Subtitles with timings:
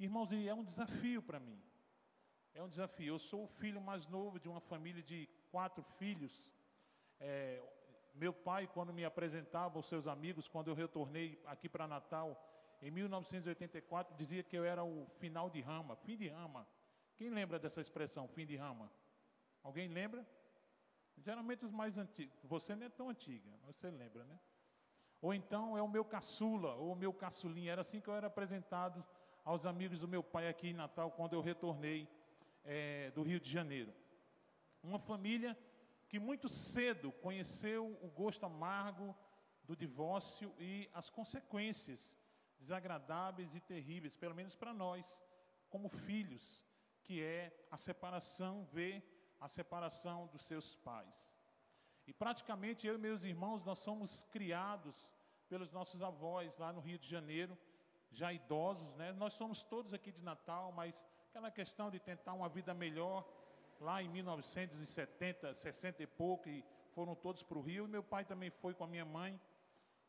[0.00, 1.60] Irmãos, é um desafio para mim.
[2.54, 3.12] É um desafio.
[3.12, 6.50] Eu sou o filho mais novo de uma família de quatro filhos.
[7.20, 7.62] É,
[8.14, 12.42] meu pai, quando me apresentava aos seus amigos, quando eu retornei aqui para Natal,
[12.80, 16.66] em 1984, dizia que eu era o final de rama, fim de rama.
[17.14, 18.90] Quem lembra dessa expressão, fim de rama?
[19.62, 20.26] Alguém lembra?
[21.18, 22.42] Geralmente os mais antigos.
[22.44, 24.40] Você não é tão antiga, mas você lembra, né?
[25.20, 27.72] Ou então é o meu caçula, ou o meu caçulinha.
[27.72, 29.04] Era assim que eu era apresentado
[29.44, 32.08] aos amigos do meu pai aqui em Natal, quando eu retornei
[32.64, 33.92] é, do Rio de Janeiro.
[34.82, 35.56] Uma família
[36.08, 39.16] que muito cedo conheceu o gosto amargo
[39.64, 42.18] do divórcio e as consequências
[42.58, 45.20] desagradáveis e terríveis, pelo menos para nós,
[45.68, 46.66] como filhos,
[47.02, 49.02] que é a separação, ver
[49.40, 51.32] a separação dos seus pais.
[52.06, 55.08] E praticamente eu e meus irmãos, nós somos criados
[55.48, 57.56] pelos nossos avós lá no Rio de Janeiro,
[58.10, 59.12] já idosos, né?
[59.12, 63.26] Nós somos todos aqui de Natal, mas aquela questão de tentar uma vida melhor,
[63.80, 68.24] lá em 1970, 60 e pouco, e foram todos para o Rio, e meu pai
[68.24, 69.40] também foi com a minha mãe.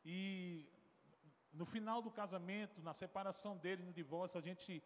[0.04, 0.68] E
[1.54, 4.84] no final do casamento, na separação dele, no divórcio, a gente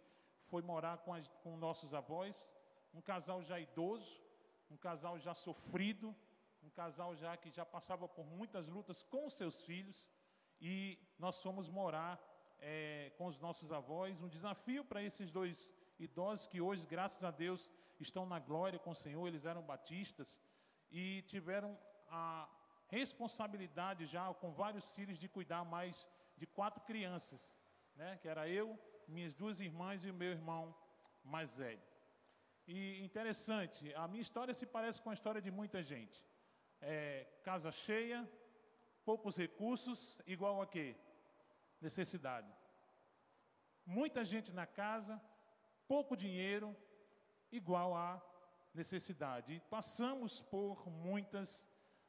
[0.48, 2.48] foi morar com, as, com nossos avós,
[2.94, 4.22] um casal já idoso,
[4.70, 6.16] um casal já sofrido,
[6.62, 10.12] um casal já que já passava por muitas lutas com seus filhos,
[10.60, 12.20] e nós fomos morar
[12.68, 17.30] é, com os nossos avós, um desafio para esses dois idosos que hoje, graças a
[17.30, 20.42] Deus, estão na glória com o Senhor, eles eram batistas
[20.90, 21.78] e tiveram
[22.10, 22.50] a
[22.88, 27.56] responsabilidade já com vários filhos de cuidar mais de quatro crianças,
[27.96, 28.18] né?
[28.20, 28.68] Que era eu,
[29.08, 30.76] minhas duas irmãs e o meu irmão
[31.24, 31.82] mais velho.
[32.68, 36.20] E interessante, a minha história se parece com a história de muita gente.
[36.82, 38.28] É, casa cheia,
[39.04, 40.96] poucos recursos, igual a quê?
[41.82, 42.52] Necessidade.
[43.86, 45.22] Muita gente na casa,
[45.88, 46.76] pouco dinheiro,
[47.52, 48.22] igual a
[48.74, 49.54] necessidade.
[49.54, 51.68] E passamos por muitas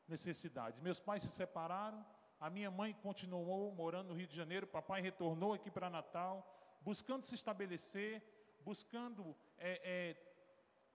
[0.09, 0.81] necessidades.
[0.81, 2.05] Meus pais se separaram,
[2.41, 6.47] a minha mãe continuou morando no Rio de Janeiro, papai retornou aqui para Natal,
[6.81, 8.23] buscando se estabelecer,
[8.61, 10.17] buscando é, é,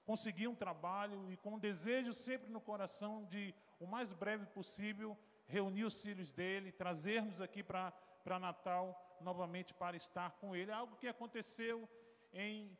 [0.05, 5.17] conseguir um trabalho e com um desejo sempre no coração de, o mais breve possível,
[5.47, 7.91] reunir os filhos dele, trazermos aqui para
[8.39, 10.71] Natal novamente para estar com ele.
[10.71, 11.87] Algo que aconteceu
[12.33, 12.77] em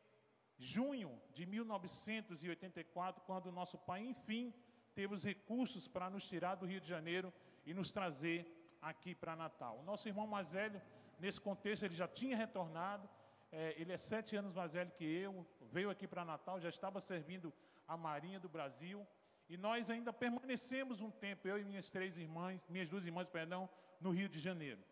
[0.58, 4.54] junho de 1984, quando nosso pai, enfim,
[4.94, 7.32] teve os recursos para nos tirar do Rio de Janeiro
[7.64, 8.46] e nos trazer
[8.80, 9.78] aqui para Natal.
[9.78, 10.80] O nosso irmão mais velho,
[11.18, 13.08] nesse contexto, ele já tinha retornado,
[13.50, 17.00] é, ele é sete anos mais velho que eu, veio aqui para Natal, já estava
[17.00, 17.52] servindo
[17.86, 19.06] a Marinha do Brasil,
[19.48, 23.68] e nós ainda permanecemos um tempo, eu e minhas três irmãs, minhas duas irmãs, perdão,
[24.00, 24.82] no Rio de Janeiro.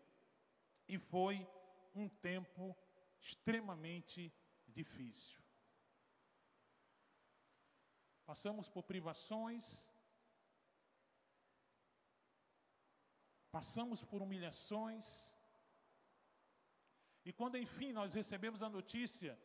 [0.87, 1.47] E foi
[1.95, 2.75] um tempo
[3.19, 4.33] extremamente
[4.67, 5.39] difícil.
[8.25, 9.89] Passamos por privações,
[13.51, 15.31] passamos por humilhações,
[17.25, 19.37] e quando enfim nós recebemos a notícia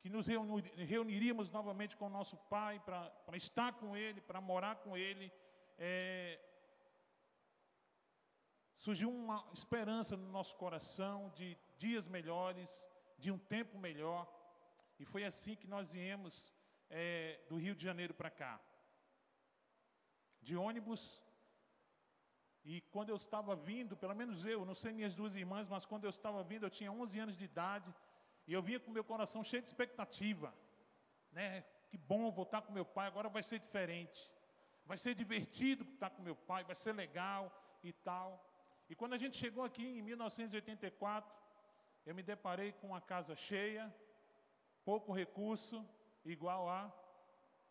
[0.00, 4.96] que nos reuniríamos novamente com o nosso Pai para estar com Ele, para morar com
[4.96, 5.30] Ele,
[5.76, 6.40] é,
[8.80, 14.26] surgiu uma esperança no nosso coração de dias melhores, de um tempo melhor,
[14.98, 16.54] e foi assim que nós viemos
[16.88, 18.58] é, do Rio de Janeiro para cá,
[20.40, 21.22] de ônibus.
[22.64, 26.04] E quando eu estava vindo, pelo menos eu, não sei minhas duas irmãs, mas quando
[26.04, 27.94] eu estava vindo, eu tinha 11 anos de idade,
[28.46, 30.54] e eu vinha com meu coração cheio de expectativa,
[31.30, 31.66] né?
[31.90, 34.32] Que bom voltar com meu pai, agora vai ser diferente.
[34.86, 37.52] Vai ser divertido estar com meu pai, vai ser legal
[37.84, 38.49] e tal.
[38.90, 41.32] E quando a gente chegou aqui em 1984,
[42.04, 43.84] eu me deparei com uma casa cheia,
[44.84, 45.88] pouco recurso,
[46.24, 46.92] igual a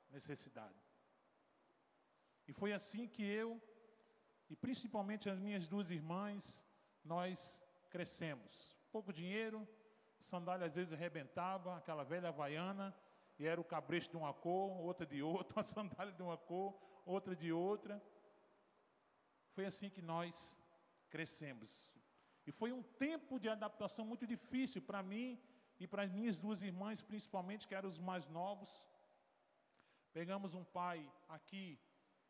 [0.10, 0.82] necessidade.
[2.48, 3.62] E foi assim que eu,
[4.50, 6.66] e principalmente as minhas duas irmãs,
[7.04, 8.80] nós crescemos.
[8.90, 9.68] Pouco dinheiro,
[10.22, 12.96] sandália às vezes arrebentava, aquela velha havaiana,
[13.38, 16.80] e era o cabresto de uma cor, outra de outra, uma sandália de uma cor,
[17.06, 18.02] outra de outra.
[19.52, 20.58] Foi assim que nós
[21.10, 21.72] crescemos.
[22.48, 25.40] E foi um tempo de adaptação muito difícil para mim
[25.80, 28.70] e para as minhas duas irmãs, principalmente, que eram os mais novos.
[30.12, 31.80] Pegamos um pai aqui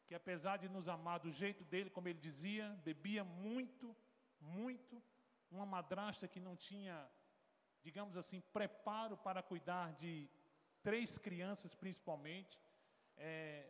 [0.06, 3.96] que, apesar de nos amar do jeito dele, como ele dizia, bebia muito,
[4.40, 5.02] muito.
[5.50, 7.10] Uma madrasta que não tinha,
[7.81, 10.30] digamos assim, preparo para cuidar de
[10.84, 12.60] três crianças, principalmente.
[13.18, 13.70] É,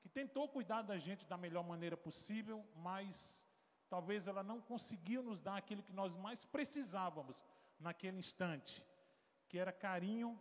[0.00, 3.45] que tentou cuidar da gente da melhor maneira possível, mas
[3.88, 7.44] talvez ela não conseguiu nos dar aquilo que nós mais precisávamos
[7.78, 8.84] naquele instante
[9.48, 10.38] que era carinho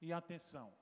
[0.00, 0.72] e atenção.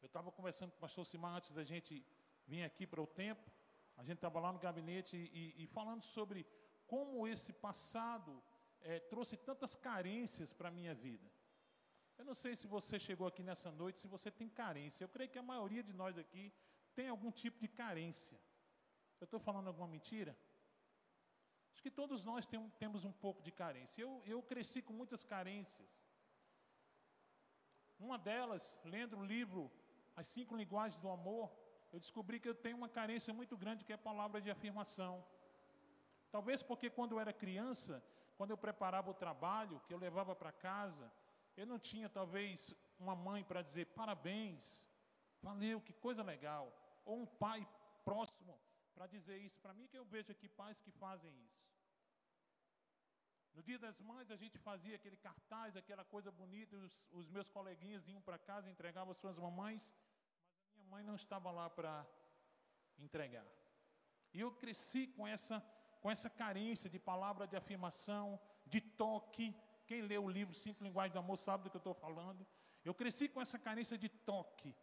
[0.00, 2.04] Eu estava conversando com o pastor Simar antes da gente
[2.46, 3.50] vir aqui para o tempo.
[3.96, 6.46] A gente estava lá no gabinete e, e, falando sobre
[6.86, 8.42] como esse passado
[8.80, 11.30] é, trouxe tantas carências para a minha vida.
[12.16, 15.04] Eu não sei se você chegou aqui nessa noite, se você tem carência.
[15.04, 16.52] Eu creio que a maioria de nós aqui
[16.94, 18.38] tem algum tipo de carência.
[19.20, 20.36] Eu estou falando alguma mentira?
[21.72, 24.02] Acho que todos nós tem, temos um pouco de carência.
[24.02, 25.88] Eu, eu cresci com muitas carências.
[27.98, 29.70] Uma delas, lendo o livro
[30.16, 31.52] As Cinco Linguagens do Amor,
[31.92, 35.24] eu descobri que eu tenho uma carência muito grande que é a palavra de afirmação.
[36.30, 38.02] Talvez porque quando eu era criança,
[38.38, 41.12] quando eu preparava o trabalho, que eu levava para casa,
[41.56, 44.86] eu não tinha talvez uma mãe para dizer parabéns,
[45.42, 46.72] valeu, que coisa legal,
[47.04, 47.66] ou um pai
[48.04, 48.58] próximo
[49.00, 51.62] para dizer isso para mim, que eu vejo aqui pais que fazem isso.
[53.54, 57.48] No dia das mães, a gente fazia aquele cartaz, aquela coisa bonita, os, os meus
[57.48, 59.84] coleguinhas iam para casa, entregavam as suas mamães,
[60.58, 62.06] mas a minha mãe não estava lá para
[62.98, 63.46] entregar.
[64.34, 65.60] E eu cresci com essa,
[66.02, 69.56] com essa carência de palavra de afirmação, de toque.
[69.86, 72.46] Quem lê o livro Cinco Linguagens do Amor sabe do que eu estou falando.
[72.84, 74.76] Eu cresci com essa carência de toque.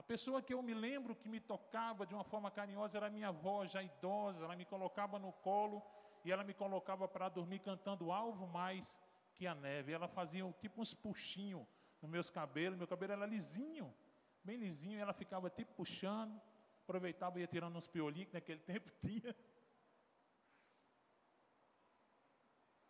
[0.00, 3.28] A pessoa que eu me lembro que me tocava de uma forma carinhosa era minha
[3.28, 4.42] avó, já idosa.
[4.42, 5.82] Ela me colocava no colo
[6.24, 8.98] e ela me colocava para dormir cantando alvo mais
[9.34, 9.92] que a neve.
[9.92, 11.66] Ela fazia tipo uns puxinhos
[12.00, 12.78] nos meus cabelos.
[12.78, 13.94] Meu cabelo era lisinho,
[14.42, 14.96] bem lisinho.
[14.96, 16.40] E ela ficava tipo puxando.
[16.84, 19.36] Aproveitava e ia tirando uns piolinhos que naquele tempo tinha.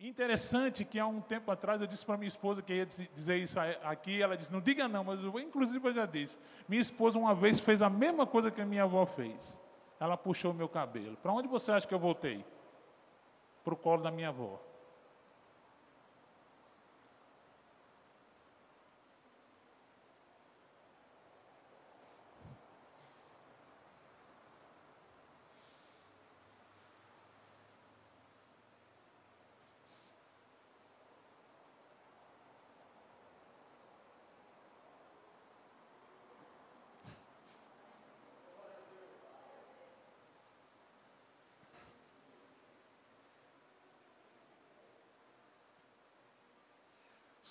[0.00, 3.60] Interessante que há um tempo atrás eu disse para minha esposa que ia dizer isso
[3.82, 6.38] aqui, ela disse, não diga não, mas eu, inclusive eu já disse.
[6.66, 9.60] Minha esposa uma vez fez a mesma coisa que a minha avó fez.
[10.00, 11.18] Ela puxou meu cabelo.
[11.18, 12.42] Para onde você acha que eu voltei?
[13.62, 14.58] Para o colo da minha avó.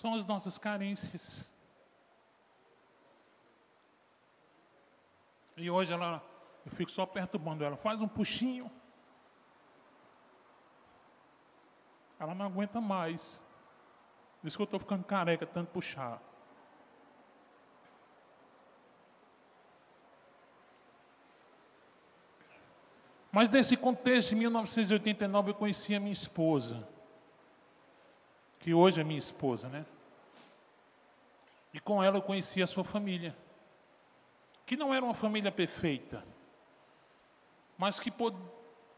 [0.00, 1.46] São as nossas carências.
[5.58, 6.24] E hoje ela,
[6.64, 8.70] eu fico só perturbando ela, faz um puxinho.
[12.18, 13.42] Ela não aguenta mais.
[14.40, 16.18] Por isso que eu estou ficando careca, tanto puxar.
[23.30, 26.88] Mas nesse contexto, em 1989, eu conheci a minha esposa
[28.60, 29.84] que hoje é minha esposa, né?
[31.72, 33.36] E com ela eu conheci a sua família,
[34.66, 36.24] que não era uma família perfeita,
[37.76, 38.36] mas que pod...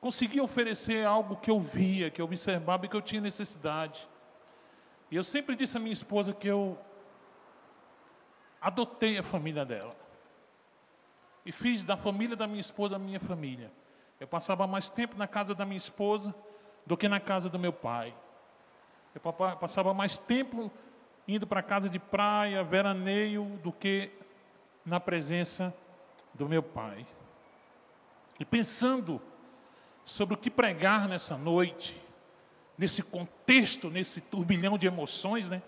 [0.00, 4.09] conseguia oferecer algo que eu via, que eu observava e que eu tinha necessidade.
[5.11, 6.76] E eu sempre disse à minha esposa que eu
[8.61, 9.94] adotei a família dela.
[11.44, 13.70] E fiz da família da minha esposa a minha família.
[14.19, 16.35] Eu passava mais tempo na casa da minha esposa
[16.87, 18.14] do que na casa do meu pai.
[19.14, 19.20] Eu
[19.56, 20.70] passava mais tempo
[21.26, 24.11] indo para casa de praia, veraneio, do que
[24.85, 25.75] na presença
[26.35, 27.07] do meu pai.
[28.40, 29.21] E pensando
[30.04, 32.00] sobre o que pregar nessa noite,
[32.76, 35.62] nesse contexto, nesse turbilhão de emoções, né?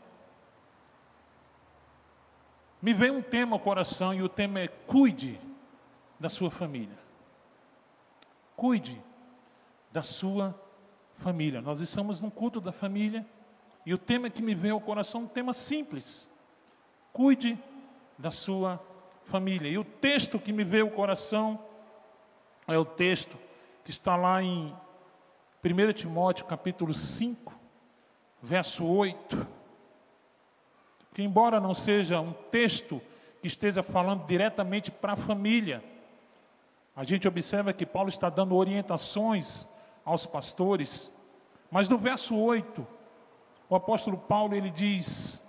[2.83, 5.41] Me veio um tema ao coração e o tema é cuide
[6.19, 6.99] da sua família.
[8.57, 9.01] Cuide
[9.93, 10.55] da sua
[11.15, 11.63] família.
[11.63, 13.25] Nós estamos num culto da família
[13.87, 16.31] e o tema que me veio ao coração é um tema simples.
[17.13, 17.59] Cuide
[18.19, 18.81] da sua
[19.25, 19.69] família.
[19.69, 21.59] E o texto que me veio ao coração
[22.67, 23.37] é o texto
[23.85, 24.75] que está lá em
[25.63, 27.53] 1 Timóteo capítulo 5,
[28.43, 29.47] verso 8.
[31.13, 33.01] Que embora não seja um texto
[33.43, 35.85] que esteja falando diretamente para a família,
[36.97, 39.67] a gente observa que Paulo está dando orientações
[40.05, 41.11] aos pastores,
[41.71, 42.87] mas no verso 8,
[43.75, 45.43] o apóstolo Paulo ele diz,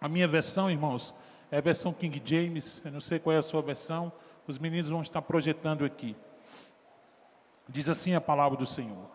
[0.00, 1.14] a minha versão, irmãos,
[1.50, 4.10] é a versão King James, eu não sei qual é a sua versão,
[4.46, 6.16] os meninos vão estar projetando aqui.
[7.68, 9.10] Diz assim a palavra do Senhor: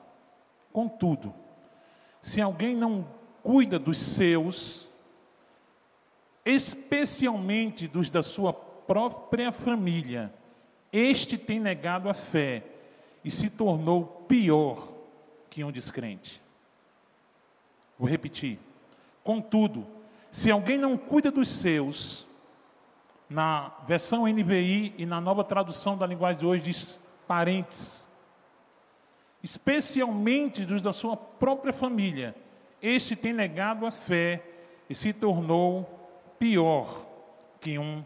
[0.72, 1.34] Contudo,
[2.22, 3.08] se alguém não
[3.42, 4.88] cuida dos seus,
[6.46, 10.32] especialmente dos da sua própria família,
[10.94, 12.64] este tem negado a fé
[13.26, 14.88] e se tornou pior
[15.50, 16.40] que um descrente.
[18.00, 18.58] Vou repetir.
[19.24, 19.86] Contudo,
[20.32, 22.26] se alguém não cuida dos seus,
[23.30, 28.10] na versão NVI e na nova tradução da linguagem de hoje diz parentes,
[29.44, 32.36] especialmente dos da sua própria família,
[32.82, 34.44] este tem negado a fé
[34.90, 35.88] e se tornou
[36.40, 37.06] pior
[37.60, 38.04] que um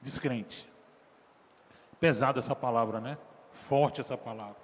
[0.00, 0.68] descrente.
[2.00, 3.16] Pesada essa palavra, né?
[3.52, 4.61] Forte essa palavra.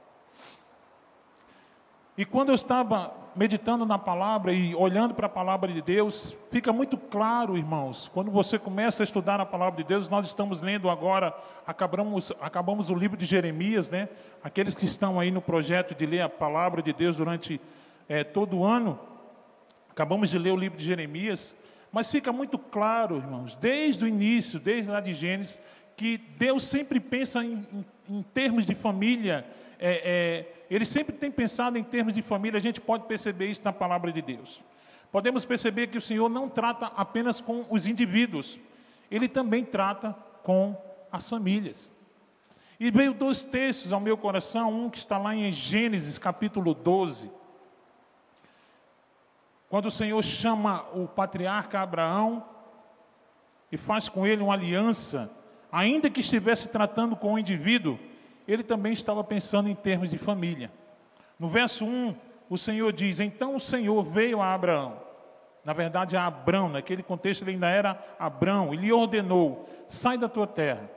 [2.19, 6.73] E quando eu estava meditando na palavra e olhando para a palavra de Deus, fica
[6.73, 10.91] muito claro, irmãos, quando você começa a estudar a palavra de Deus, nós estamos lendo
[10.91, 11.33] agora,
[11.65, 14.09] acabamos, acabamos o livro de Jeremias, né?
[14.43, 17.61] Aqueles que estão aí no projeto de ler a palavra de Deus durante
[18.09, 18.99] é, todo o ano,
[19.89, 21.55] acabamos de ler o livro de Jeremias,
[21.93, 25.63] mas fica muito claro, irmãos, desde o início, desde lá de Gênesis,
[25.97, 27.87] que Deus sempre pensa em, em,
[28.19, 29.47] em termos de família,
[29.79, 33.63] é, é, ele sempre tem pensado em termos de família, a gente pode perceber isso
[33.65, 34.63] na palavra de Deus.
[35.11, 38.59] Podemos perceber que o Senhor não trata apenas com os indivíduos,
[39.11, 40.77] ele também trata com
[41.11, 41.93] as famílias.
[42.81, 47.31] E veio dois textos ao meu coração, um que está lá em Gênesis capítulo 12,
[49.69, 52.45] quando o Senhor chama o patriarca Abraão
[53.71, 55.31] e faz com ele uma aliança,
[55.71, 57.99] ainda que estivesse tratando com um indivíduo,
[58.49, 60.73] ele também estava pensando em termos de família.
[61.39, 62.15] No verso 1,
[62.49, 65.01] o Senhor diz: Então o Senhor veio a Abraão.
[65.63, 70.31] Na verdade, a Abrão, naquele contexto ele ainda era Abrão, e lhe ordenou: Sai da
[70.31, 70.91] tua terra,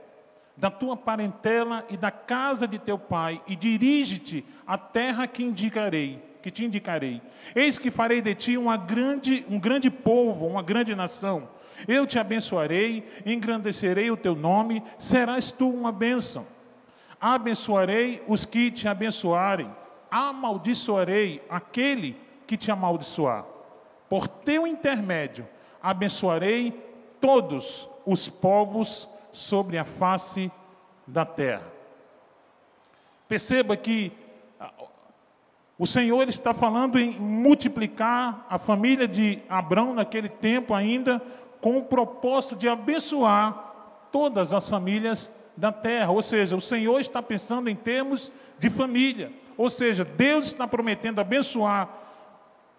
[0.55, 6.24] da tua parentela e da casa de teu pai, e dirige-te à terra que indicarei,
[6.41, 7.22] que te indicarei.
[7.53, 11.50] Eis que farei de ti uma grande, um grande povo, uma grande nação.
[11.86, 16.46] Eu te abençoarei, engrandecerei o teu nome, serás tu uma bênção
[17.22, 19.70] abençoarei os que te abençoarem,
[20.10, 23.46] amaldiçoarei aquele que te amaldiçoar.
[24.10, 25.48] Por teu intermédio,
[25.82, 26.72] abençoarei
[27.22, 30.51] todos os povos sobre a face
[31.06, 31.72] da terra.
[33.28, 34.12] Perceba que
[34.60, 34.72] ah,
[35.78, 41.22] o Senhor está falando em multiplicar a família de Abraão naquele tempo ainda,
[41.62, 46.12] com o propósito de abençoar todas as famílias da terra.
[46.12, 49.32] Ou seja, o Senhor está pensando em termos de família.
[49.56, 51.88] Ou seja, Deus está prometendo abençoar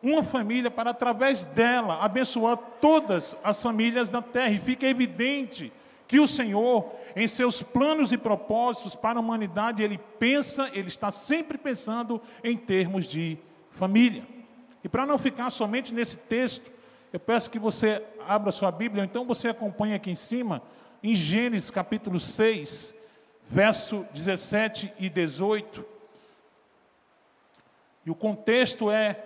[0.02, 4.50] uma família para, através dela, abençoar todas as famílias da terra.
[4.50, 5.72] E fica evidente
[6.08, 11.12] que o Senhor, em seus planos e propósitos para a humanidade, ele pensa, ele está
[11.12, 13.38] sempre pensando em termos de
[13.70, 14.26] família.
[14.82, 16.68] E para não ficar somente nesse texto,
[17.12, 20.60] eu peço que você abra sua Bíblia, ou então você acompanhe aqui em cima
[21.02, 22.94] em Gênesis capítulo 6,
[23.42, 25.84] verso 17 e 18.
[28.06, 29.24] E o contexto é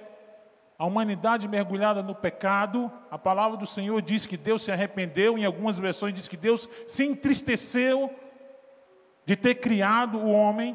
[0.78, 2.90] a humanidade mergulhada no pecado.
[3.10, 6.68] A palavra do Senhor diz que Deus se arrependeu, em algumas versões diz que Deus
[6.86, 8.10] se entristeceu
[9.26, 10.74] de ter criado o homem.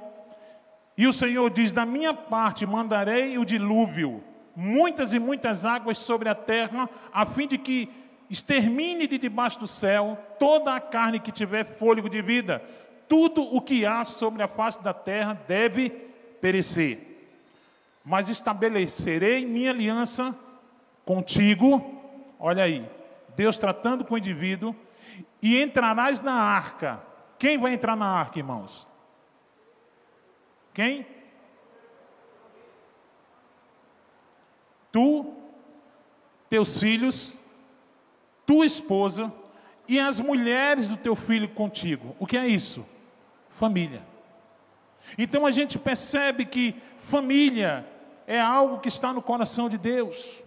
[0.96, 4.24] E o Senhor diz: Da minha parte mandarei o dilúvio,
[4.56, 8.01] muitas e muitas águas sobre a terra, a fim de que
[8.32, 12.64] extermine de debaixo do céu toda a carne que tiver fôlego de vida.
[13.06, 15.90] Tudo o que há sobre a face da terra deve
[16.40, 17.28] perecer.
[18.06, 20.34] Mas estabelecerei minha aliança
[21.04, 22.02] contigo.
[22.40, 22.90] Olha aí,
[23.36, 24.74] Deus tratando com o indivíduo.
[25.42, 27.04] E entrarás na arca.
[27.38, 28.88] Quem vai entrar na arca, irmãos?
[30.74, 31.06] Quem?
[34.90, 35.34] Tu,
[36.50, 37.38] teus filhos
[38.46, 39.32] tua esposa
[39.88, 42.16] e as mulheres do teu filho contigo.
[42.20, 42.86] O que é isso?
[43.50, 44.02] Família.
[45.18, 47.86] Então a gente percebe que família
[48.28, 50.42] é algo que está no coração de Deus.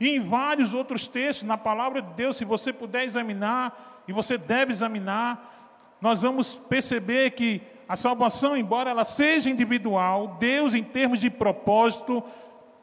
[0.00, 4.36] E em vários outros textos, na palavra de Deus, se você puder examinar, e você
[4.36, 11.18] deve examinar, nós vamos perceber que a salvação, embora ela seja individual, Deus, em termos
[11.18, 12.22] de propósito,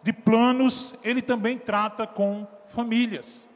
[0.03, 3.46] de planos, Ele também trata com famílias.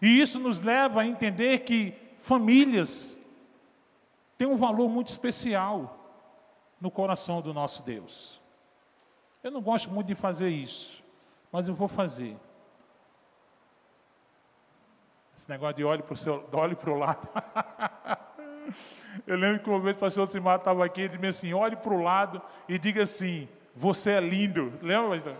[0.00, 3.18] E isso nos leva a entender que famílias
[4.36, 5.98] têm um valor muito especial
[6.80, 8.40] no coração do nosso Deus.
[9.42, 11.02] Eu não gosto muito de fazer isso,
[11.50, 12.36] mas eu vou fazer.
[15.36, 16.02] Esse negócio de olhe
[16.74, 17.28] para o lado.
[19.26, 21.94] eu lembro que uma vez o pastor Simar estava aqui e disse assim: olhe para
[21.94, 24.72] o lado e diga assim: você é lindo.
[24.82, 25.36] Lembra?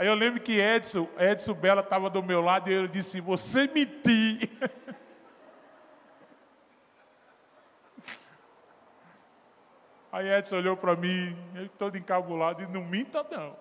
[0.00, 3.66] Aí eu lembro que Edson, Edson Bela estava do meu lado e ele disse: Você
[3.66, 4.48] mentiu.
[10.10, 11.36] Aí Edson olhou para mim,
[11.76, 13.54] todo encabulado, e Não minta, não.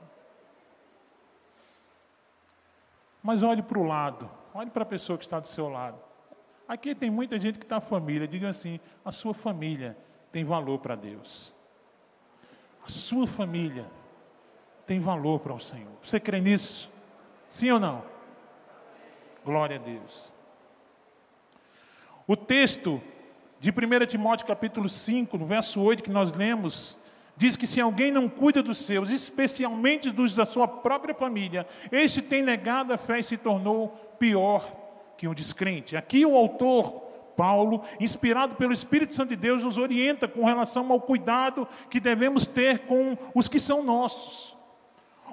[3.21, 5.99] Mas olhe para o lado, olhe para a pessoa que está do seu lado.
[6.65, 9.97] Aqui tem muita gente que está família, diga assim: a sua família
[10.31, 11.53] tem valor para Deus.
[12.81, 13.98] A sua família
[14.89, 15.91] tem valor para o Senhor.
[16.01, 16.89] Você crê nisso?
[17.47, 18.03] Sim ou não?
[19.45, 20.33] Glória a Deus.
[22.25, 22.99] O texto
[23.59, 26.97] de 1 Timóteo capítulo 5, no verso 8 que nós lemos,
[27.37, 32.19] diz que se alguém não cuida dos seus, especialmente dos da sua própria família, este
[32.19, 34.75] tem negado a fé e se tornou pior
[35.15, 35.95] que um descrente.
[35.95, 37.03] Aqui o autor
[37.37, 42.47] Paulo, inspirado pelo Espírito Santo de Deus, nos orienta com relação ao cuidado que devemos
[42.47, 44.57] ter com os que são nossos.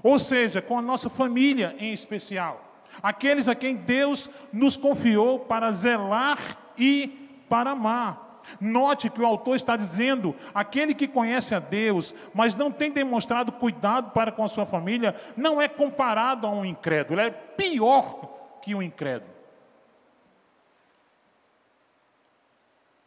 [0.02, 2.62] Ou seja, com a nossa família em especial.
[3.02, 8.26] Aqueles a quem Deus nos confiou para zelar e para amar.
[8.60, 13.52] Note que o autor está dizendo: aquele que conhece a Deus, mas não tem demonstrado
[13.52, 18.74] cuidado para com a sua família, não é comparado a um incrédulo, é pior que
[18.74, 19.34] um incrédulo.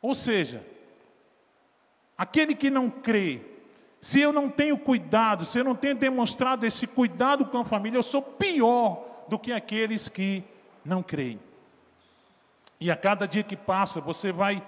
[0.01, 0.65] Ou seja,
[2.17, 3.41] aquele que não crê,
[4.01, 7.97] se eu não tenho cuidado, se eu não tenho demonstrado esse cuidado com a família,
[7.97, 10.43] eu sou pior do que aqueles que
[10.85, 11.39] não creem.
[12.79, 14.63] E a cada dia que passa, você vai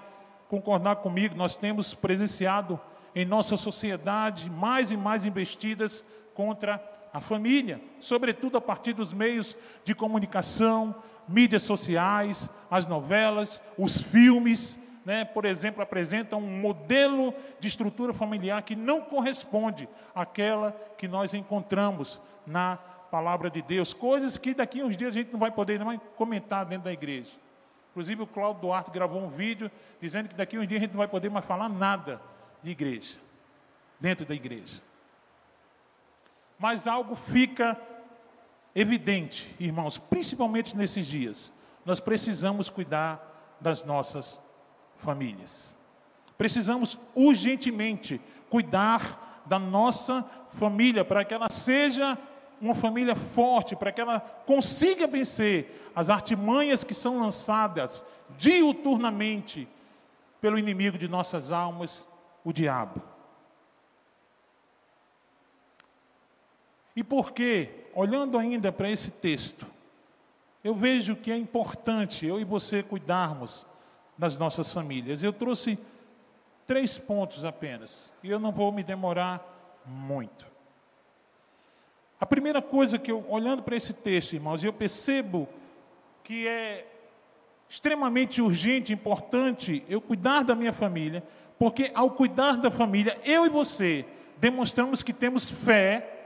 [0.49, 2.79] concordar comigo, nós temos presenciado
[3.15, 6.81] em nossa sociedade mais e mais investidas contra
[7.13, 10.95] a família, sobretudo a partir dos meios de comunicação,
[11.27, 18.61] mídias sociais, as novelas, os filmes, né, por exemplo, apresentam um modelo de estrutura familiar
[18.61, 22.77] que não corresponde àquela que nós encontramos na
[23.09, 25.99] palavra de Deus, coisas que daqui a uns dias a gente não vai poder nem
[26.15, 27.31] comentar dentro da igreja.
[27.91, 30.91] Inclusive o Cláudio Duarte gravou um vídeo dizendo que daqui a um dia a gente
[30.91, 32.21] não vai poder mais falar nada
[32.63, 33.19] de igreja,
[33.99, 34.81] dentro da igreja.
[36.57, 37.77] Mas algo fica
[38.73, 41.51] evidente, irmãos, principalmente nesses dias.
[41.83, 44.39] Nós precisamos cuidar das nossas
[45.01, 45.77] famílias.
[46.37, 52.17] Precisamos urgentemente cuidar da nossa família para que ela seja
[52.59, 58.05] uma família forte, para que ela consiga vencer as artimanhas que são lançadas
[58.37, 59.67] diuturnamente
[60.39, 62.07] pelo inimigo de nossas almas,
[62.43, 63.01] o diabo.
[66.95, 69.65] E por que, olhando ainda para esse texto,
[70.63, 73.65] eu vejo que é importante eu e você cuidarmos
[74.17, 75.23] das nossas famílias.
[75.23, 75.77] Eu trouxe
[76.65, 80.45] três pontos apenas, e eu não vou me demorar muito.
[82.19, 85.49] A primeira coisa que eu, olhando para esse texto, irmãos, eu percebo
[86.23, 86.87] que é
[87.67, 91.23] extremamente urgente, importante eu cuidar da minha família,
[91.57, 94.05] porque ao cuidar da família, eu e você
[94.37, 96.25] demonstramos que temos fé,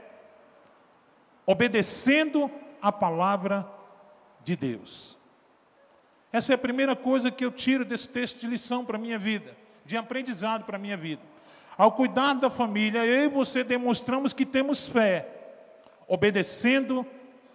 [1.46, 3.66] obedecendo a palavra
[4.42, 5.15] de Deus.
[6.36, 9.18] Essa é a primeira coisa que eu tiro desse texto de lição para a minha
[9.18, 11.22] vida, de aprendizado para a minha vida.
[11.78, 15.26] Ao cuidar da família, eu e você demonstramos que temos fé,
[16.06, 17.06] obedecendo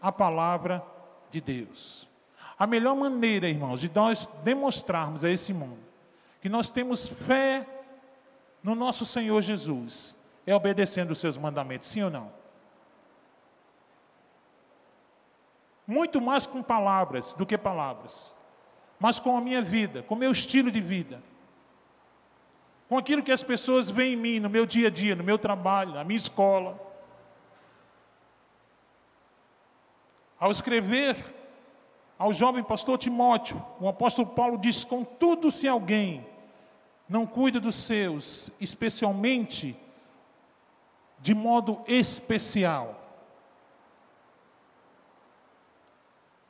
[0.02, 0.84] a palavra
[1.30, 2.10] de Deus.
[2.58, 5.78] A melhor maneira, irmãos, de nós demonstrarmos a esse mundo
[6.42, 7.68] que nós temos fé
[8.64, 12.32] no nosso Senhor Jesus é obedecendo os seus mandamentos, sim ou não?
[15.86, 18.36] Muito mais com palavras do que palavras,
[19.02, 21.24] mas com a minha vida, com o meu estilo de vida,
[22.88, 25.40] com aquilo que as pessoas veem em mim, no meu dia a dia, no meu
[25.40, 26.80] trabalho, na minha escola.
[30.40, 31.16] Ao escrever
[32.20, 36.24] ao jovem pastor Timóteo, o apóstolo Paulo diz: Contudo, se alguém
[37.10, 39.76] não cuida dos seus, especialmente
[41.20, 43.01] de modo especial,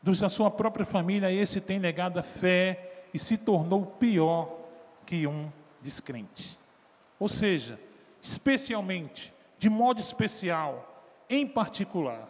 [0.02, 4.58] dos da sua própria família, esse tem negado a fé e se tornou pior
[5.06, 6.58] que um descrente.
[7.20, 7.80] Ou seja,
[8.22, 12.28] especialmente, de modo especial, em particular,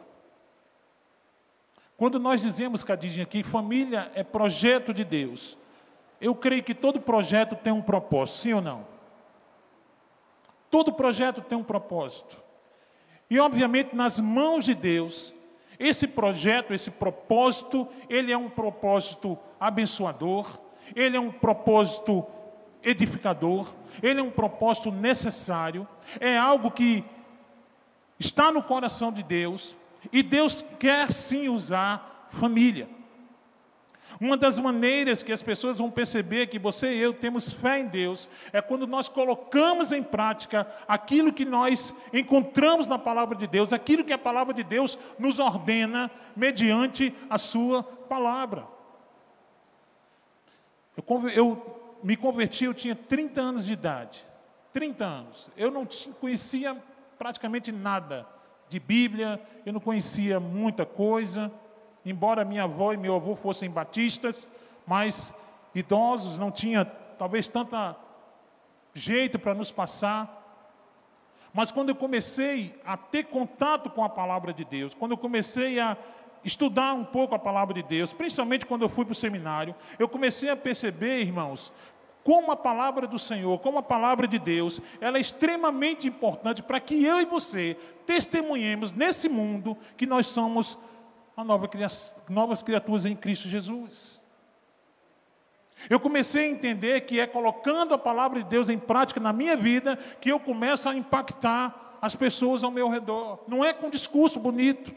[1.96, 5.58] quando nós dizemos, Cadinho, aqui, família é projeto de Deus,
[6.20, 8.88] eu creio que todo projeto tem um propósito, sim ou não?
[10.70, 12.38] Todo projeto tem um propósito.
[13.30, 15.34] E, obviamente, nas mãos de Deus,
[15.80, 20.60] esse projeto, esse propósito, ele é um propósito abençoador,
[20.96, 22.26] ele é um propósito
[22.84, 25.88] edificador, ele é um propósito necessário,
[26.20, 27.04] é algo que
[28.20, 29.76] está no coração de Deus,
[30.12, 32.90] e Deus quer sim usar família.
[34.22, 37.88] Uma das maneiras que as pessoas vão perceber que você e eu temos fé em
[37.88, 43.74] Deus é quando nós colocamos em prática aquilo que nós encontramos na palavra de Deus,
[43.74, 48.68] aquilo que a palavra de Deus nos ordena mediante a sua palavra.
[50.96, 54.24] Eu, eu me converti, eu tinha 30 anos de idade.
[54.72, 55.50] 30 anos.
[55.58, 55.88] Eu não
[56.20, 56.78] conhecia
[57.18, 58.28] praticamente nada
[58.70, 61.52] de Bíblia, eu não conhecia muita coisa,
[62.06, 64.48] embora minha avó e meu avô fossem batistas,
[64.86, 65.34] mas
[65.74, 67.96] idosos, não tinha talvez tanta
[68.94, 70.40] jeito para nos passar.
[71.54, 75.80] Mas quando eu comecei a ter contato com a palavra de Deus, quando eu comecei
[75.80, 75.98] a
[76.44, 80.10] estudar um pouco a palavra de Deus, principalmente quando eu fui para o seminário, eu
[80.10, 81.72] comecei a perceber, irmãos,
[82.24, 86.80] como a palavra do Senhor, como a palavra de Deus, ela é extremamente importante para
[86.80, 90.78] que eu e você testemunhemos nesse mundo que nós somos
[91.38, 91.70] nova
[92.30, 94.22] novas criaturas em Cristo Jesus.
[95.90, 99.58] Eu comecei a entender que é colocando a palavra de Deus em prática na minha
[99.58, 103.40] vida que eu começo a impactar as pessoas ao meu redor.
[103.48, 104.94] Não é com discurso bonito,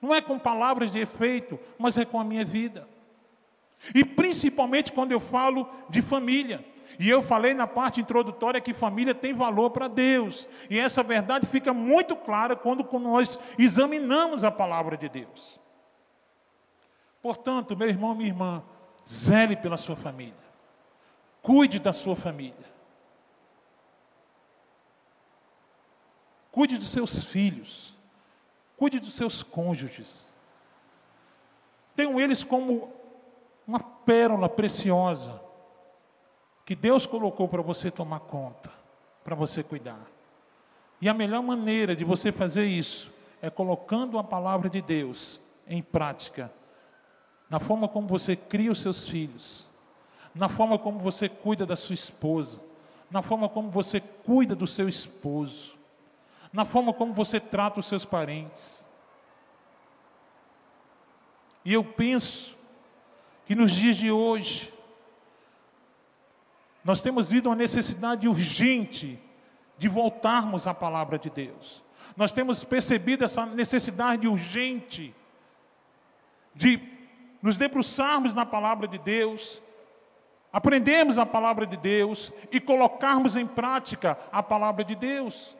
[0.00, 2.88] não é com palavras de efeito, mas é com a minha vida.
[3.94, 6.64] E principalmente quando eu falo de família.
[6.98, 10.48] E eu falei na parte introdutória que família tem valor para Deus.
[10.68, 15.60] E essa verdade fica muito clara quando nós examinamos a palavra de Deus.
[17.22, 18.64] Portanto, meu irmão, minha irmã,
[19.08, 20.34] zele pela sua família.
[21.40, 22.66] Cuide da sua família.
[26.50, 27.96] Cuide dos seus filhos.
[28.76, 30.26] Cuide dos seus cônjuges.
[31.94, 32.92] Tenham eles como
[33.66, 35.47] uma pérola preciosa
[36.68, 38.70] que Deus colocou para você tomar conta,
[39.24, 40.06] para você cuidar.
[41.00, 45.80] E a melhor maneira de você fazer isso é colocando a palavra de Deus em
[45.80, 46.52] prática,
[47.48, 49.66] na forma como você cria os seus filhos,
[50.34, 52.60] na forma como você cuida da sua esposa,
[53.10, 55.74] na forma como você cuida do seu esposo,
[56.52, 58.86] na forma como você trata os seus parentes.
[61.64, 62.58] E eu penso
[63.46, 64.70] que nos dias de hoje,
[66.84, 69.18] nós temos visto uma necessidade urgente
[69.76, 71.82] de voltarmos à palavra de Deus.
[72.16, 75.14] Nós temos percebido essa necessidade urgente
[76.54, 76.80] de
[77.40, 79.62] nos debruçarmos na palavra de Deus,
[80.52, 85.56] aprendermos a palavra de Deus e colocarmos em prática a palavra de Deus.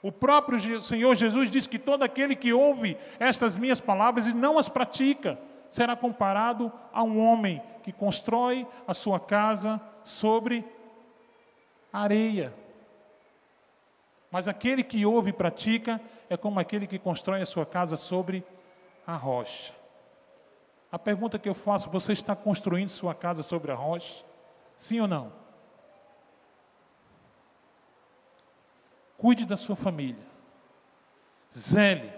[0.00, 4.58] O próprio Senhor Jesus diz que todo aquele que ouve estas minhas palavras e não
[4.58, 5.38] as pratica,
[5.70, 10.64] será comparado a um homem que constrói a sua casa sobre
[11.92, 12.54] areia.
[14.30, 18.44] Mas aquele que ouve e pratica é como aquele que constrói a sua casa sobre
[19.06, 19.72] a rocha.
[20.90, 24.24] A pergunta que eu faço: você está construindo sua casa sobre a rocha?
[24.76, 25.32] Sim ou não?
[29.16, 30.22] Cuide da sua família.
[31.56, 32.12] Zele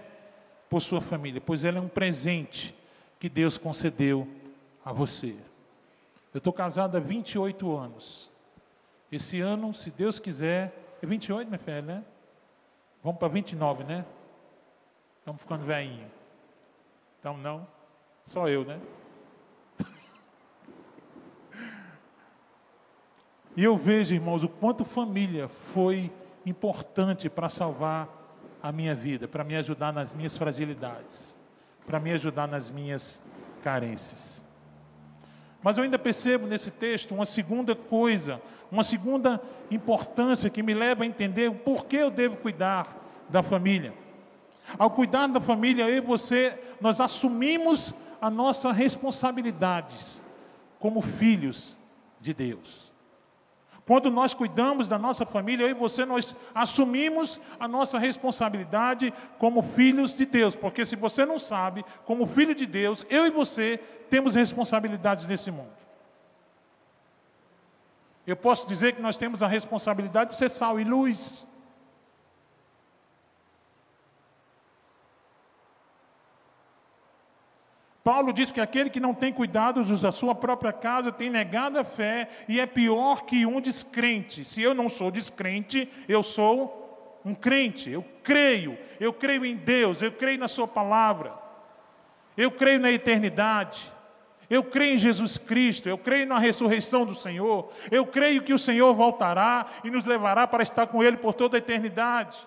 [0.69, 2.75] por sua família, pois ela é um presente
[3.19, 4.27] que Deus concedeu
[4.83, 5.35] a você.
[6.37, 8.29] Eu estou casado há 28 anos.
[9.11, 10.71] Esse ano, se Deus quiser,
[11.01, 12.05] é 28, minha filha, né?
[13.01, 14.05] Vamos para 29, né?
[15.17, 16.05] Estamos ficando velhinho.
[17.19, 17.67] Então não,
[18.23, 18.79] só eu, né?
[23.55, 26.13] E eu vejo, irmãos, o quanto família foi
[26.45, 28.07] importante para salvar
[28.61, 31.35] a minha vida, para me ajudar nas minhas fragilidades
[31.87, 33.21] para me ajudar nas minhas
[33.63, 34.46] carências.
[35.61, 38.41] Mas eu ainda percebo nesse texto uma segunda coisa,
[38.71, 39.41] uma segunda
[39.71, 42.95] importância que me leva a entender o porquê eu devo cuidar
[43.29, 43.93] da família.
[44.77, 50.21] Ao cuidar da família, eu e você, nós assumimos a nossa responsabilidades
[50.79, 51.77] como filhos
[52.19, 52.91] de Deus.
[53.87, 59.63] Quando nós cuidamos da nossa família, eu e você, nós assumimos a nossa responsabilidade como
[59.63, 60.53] filhos de Deus.
[60.53, 63.77] Porque se você não sabe, como filho de Deus, eu e você
[64.09, 65.71] temos responsabilidades nesse mundo.
[68.27, 71.47] Eu posso dizer que nós temos a responsabilidade de ser sal e luz.
[78.07, 81.83] Paulo diz que aquele que não tem cuidado da sua própria casa tem negado a
[81.83, 84.45] fé e é pior que um descrente.
[84.45, 87.89] Se eu não sou descrente, eu sou um crente.
[87.89, 91.33] Eu creio, eu creio em Deus, eu creio na Sua palavra,
[92.37, 93.91] eu creio na eternidade.
[94.49, 98.57] Eu creio em Jesus Cristo, eu creio na ressurreição do Senhor, eu creio que o
[98.57, 102.37] Senhor voltará e nos levará para estar com Ele por toda a eternidade.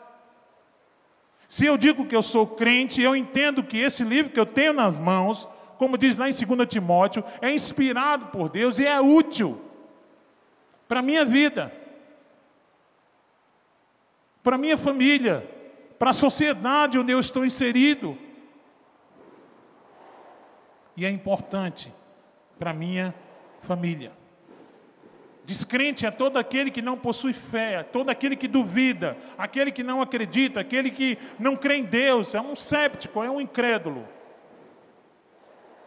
[1.50, 4.72] Se eu digo que eu sou crente, eu entendo que esse livro que eu tenho
[4.72, 5.46] nas mãos
[5.80, 9.58] como diz lá em 2 Timóteo, é inspirado por Deus e é útil
[10.86, 11.72] para a minha vida,
[14.42, 15.48] para a minha família,
[15.98, 18.18] para a sociedade onde eu estou inserido.
[20.94, 21.90] E é importante
[22.58, 23.14] para a minha
[23.60, 24.12] família.
[25.50, 29.82] Descrente é todo aquele que não possui fé, é todo aquele que duvida, aquele que
[29.82, 34.06] não acredita, aquele que não crê em Deus, é um séptico, é um incrédulo.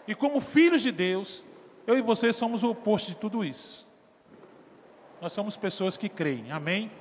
[0.05, 1.45] E como filhos de Deus,
[1.87, 3.87] eu e você somos o oposto de tudo isso.
[5.21, 6.91] Nós somos pessoas que creem, amém?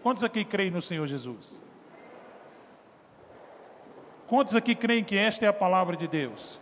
[0.00, 1.64] Quantos aqui creem no Senhor Jesus?
[4.28, 6.60] Quantos aqui creem que esta é a palavra de Deus?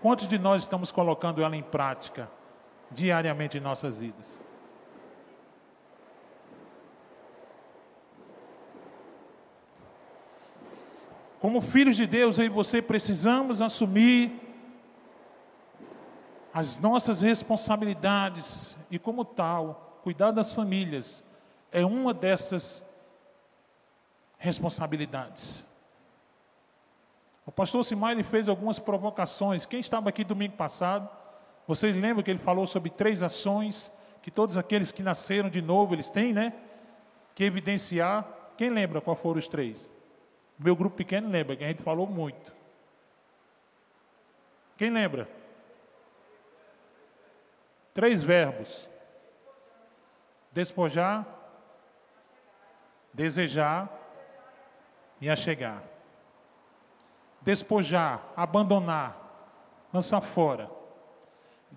[0.00, 2.28] Quantos de nós estamos colocando ela em prática
[2.94, 4.40] diariamente em nossas vidas?
[11.40, 14.40] Como filhos de Deus, eu e você precisamos assumir
[16.54, 21.24] as nossas responsabilidades e, como tal, cuidar das famílias
[21.72, 22.84] é uma dessas
[24.38, 25.66] responsabilidades.
[27.44, 29.66] O pastor Simar ele fez algumas provocações.
[29.66, 31.08] Quem estava aqui domingo passado,
[31.66, 35.94] vocês lembram que ele falou sobre três ações que todos aqueles que nasceram de novo
[35.94, 36.52] eles têm, né?
[37.34, 38.26] Que evidenciar.
[38.56, 39.92] Quem lembra qual foram os três?
[40.58, 42.52] Meu grupo pequeno lembra, que a gente falou muito.
[44.76, 45.28] Quem lembra?
[47.92, 48.88] Três verbos:
[50.52, 51.26] despojar,
[53.12, 53.88] desejar
[55.20, 55.82] e achegar.
[57.40, 59.16] Despojar, abandonar,
[59.92, 60.70] lançar fora.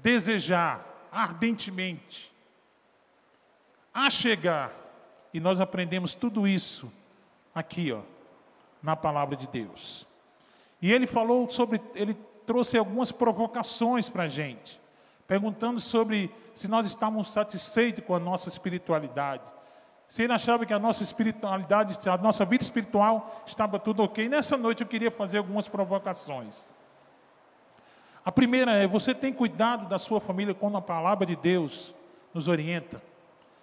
[0.01, 2.31] Desejar ardentemente.
[3.93, 4.71] Achegar.
[5.33, 6.91] E nós aprendemos tudo isso
[7.53, 8.01] aqui, ó
[8.85, 10.05] na palavra de Deus.
[10.79, 12.13] E ele falou sobre, ele
[12.45, 14.79] trouxe algumas provocações para a gente,
[15.27, 19.43] perguntando sobre se nós estávamos satisfeitos com a nossa espiritualidade.
[20.07, 24.29] Se ele achava que a nossa espiritualidade, a nossa vida espiritual estava tudo ok.
[24.29, 26.55] Nessa noite eu queria fazer algumas provocações.
[28.25, 31.93] A primeira é: você tem cuidado da sua família quando a palavra de Deus
[32.33, 33.01] nos orienta?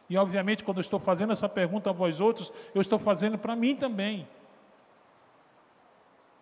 [0.08, 3.56] E obviamente, quando eu estou fazendo essa pergunta a vós outros, eu estou fazendo para
[3.56, 4.28] mim também.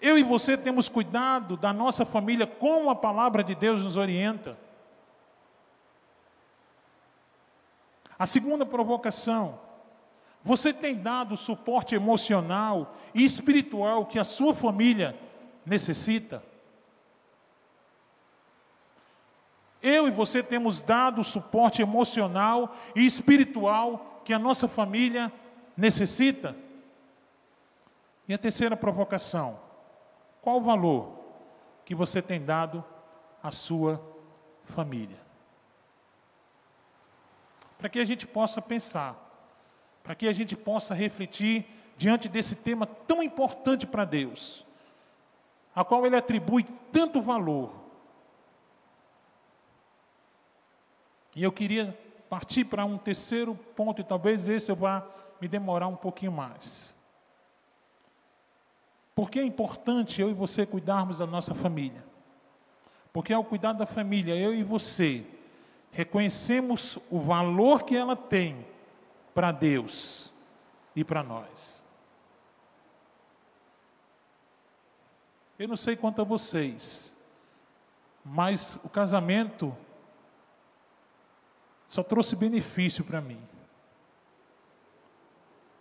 [0.00, 4.58] Eu e você temos cuidado da nossa família como a palavra de Deus nos orienta.
[8.18, 9.58] A segunda provocação,
[10.42, 15.18] você tem dado o suporte emocional e espiritual que a sua família
[15.64, 16.49] necessita?
[19.82, 25.32] Eu e você temos dado o suporte emocional e espiritual que a nossa família
[25.76, 26.54] necessita?
[28.28, 29.58] E a terceira provocação,
[30.42, 31.18] qual o valor
[31.84, 32.84] que você tem dado
[33.42, 34.00] à sua
[34.64, 35.18] família?
[37.78, 39.16] Para que a gente possa pensar,
[40.04, 41.66] para que a gente possa refletir
[41.96, 44.66] diante desse tema tão importante para Deus,
[45.74, 47.79] a qual Ele atribui tanto valor.
[51.34, 55.06] E eu queria partir para um terceiro ponto, e talvez esse eu vá
[55.40, 56.94] me demorar um pouquinho mais.
[59.14, 62.04] Por que é importante eu e você cuidarmos da nossa família?
[63.12, 65.26] Porque ao cuidar da família, eu e você
[65.90, 68.64] reconhecemos o valor que ela tem
[69.34, 70.32] para Deus
[70.94, 71.82] e para nós.
[75.58, 77.14] Eu não sei quanto a vocês,
[78.24, 79.76] mas o casamento
[81.90, 83.40] só trouxe benefício para mim.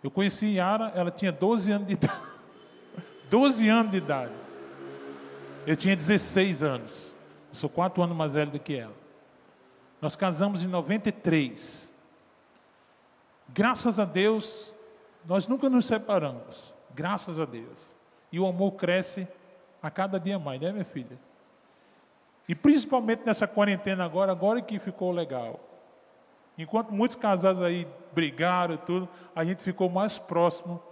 [0.02, 2.20] Eu conheci Yara, ela tinha 12 anos de idade.
[3.30, 4.32] 12 anos de idade.
[5.64, 7.16] Eu tinha 16 anos.
[7.50, 8.92] Eu sou quatro anos mais velho do que ela.
[10.02, 11.94] Nós casamos em 93.
[13.50, 14.74] Graças a Deus,
[15.24, 16.74] nós nunca nos separamos.
[16.92, 17.96] Graças a Deus.
[18.32, 19.28] E o amor cresce
[19.80, 21.16] a cada dia mais, né, minha filha?
[22.48, 25.69] E principalmente nessa quarentena agora, agora que ficou legal.
[26.62, 30.82] Enquanto muitos casados aí brigaram e tudo, a gente ficou mais próximo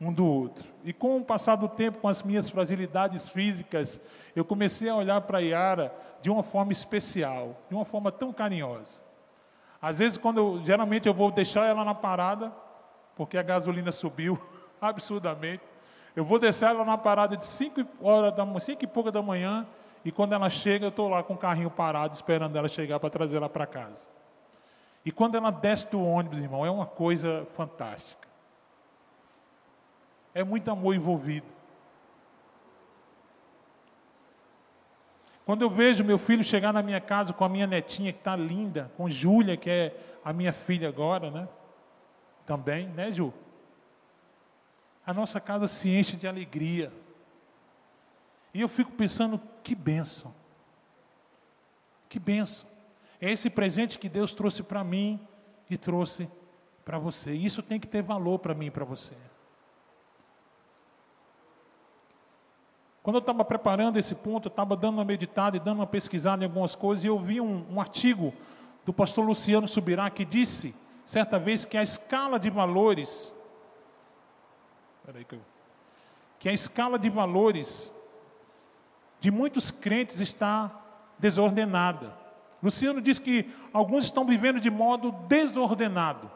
[0.00, 0.64] um do outro.
[0.84, 4.00] E com o passar do tempo, com as minhas fragilidades físicas,
[4.36, 5.92] eu comecei a olhar para a Yara
[6.22, 9.02] de uma forma especial, de uma forma tão carinhosa.
[9.82, 12.52] Às vezes, quando eu, geralmente eu vou deixar ela na parada,
[13.16, 14.40] porque a gasolina subiu
[14.80, 15.62] absurdamente.
[16.14, 19.66] Eu vou deixar ela na parada de 5 horas da 5 e pouca da manhã,
[20.04, 23.10] e quando ela chega, eu estou lá com o carrinho parado, esperando ela chegar para
[23.10, 24.19] trazer ela para casa.
[25.04, 28.28] E quando ela desce do ônibus, irmão, é uma coisa fantástica.
[30.34, 31.46] É muito amor envolvido.
[35.44, 38.36] Quando eu vejo meu filho chegar na minha casa com a minha netinha que está
[38.36, 41.48] linda, com Júlia, que é a minha filha agora, né?
[42.46, 43.32] Também, né, Ju?
[45.04, 46.92] A nossa casa se enche de alegria.
[48.52, 50.32] E eu fico pensando, que bênção.
[52.08, 52.68] Que bênção.
[53.20, 55.20] É esse presente que Deus trouxe para mim
[55.68, 56.28] e trouxe
[56.84, 57.32] para você.
[57.32, 59.14] Isso tem que ter valor para mim e para você.
[63.02, 66.44] Quando eu estava preparando esse ponto, eu estava dando uma meditada e dando uma pesquisada
[66.44, 68.32] em algumas coisas, e eu vi um, um artigo
[68.84, 73.34] do pastor Luciano Subirá que disse, certa vez, que a escala de valores.
[75.04, 75.40] Peraí que eu.
[76.38, 77.94] Que a escala de valores
[79.18, 80.70] de muitos crentes está
[81.18, 82.19] desordenada.
[82.62, 86.30] Luciano diz que alguns estão vivendo de modo desordenado,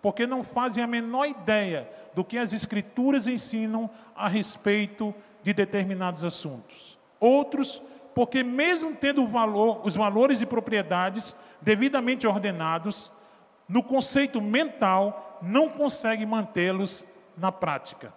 [0.00, 6.24] porque não fazem a menor ideia do que as Escrituras ensinam a respeito de determinados
[6.24, 6.98] assuntos.
[7.18, 7.82] Outros,
[8.14, 13.12] porque mesmo tendo valor, os valores de propriedades devidamente ordenados,
[13.68, 17.04] no conceito mental, não conseguem mantê-los
[17.36, 18.12] na prática.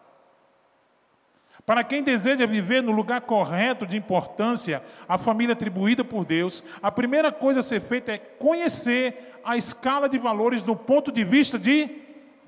[1.65, 6.91] Para quem deseja viver no lugar correto de importância, a família atribuída por Deus, a
[6.91, 11.57] primeira coisa a ser feita é conhecer a escala de valores do ponto de vista
[11.57, 11.89] de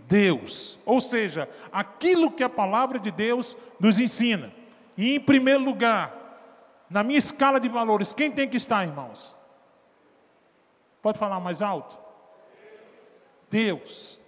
[0.07, 0.77] Deus.
[0.85, 4.51] Ou seja, aquilo que a palavra de Deus nos ensina.
[4.97, 6.13] E em primeiro lugar,
[6.89, 9.33] na minha escala de valores, quem tem que estar, irmãos?
[11.01, 11.97] Pode falar mais alto?
[13.49, 14.19] Deus.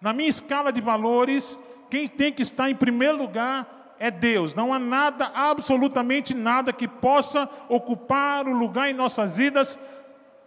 [0.00, 1.58] Na minha escala de valores,
[1.90, 4.54] quem tem que estar em primeiro lugar é Deus.
[4.54, 9.78] Não há nada, absolutamente nada, que possa ocupar o lugar em nossas vidas,